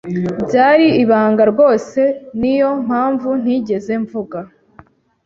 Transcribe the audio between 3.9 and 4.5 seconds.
mvuga.